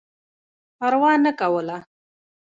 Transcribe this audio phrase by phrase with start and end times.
[0.77, 1.77] پروا نه کوله.